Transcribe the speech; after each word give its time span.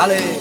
Dale. 0.00 0.39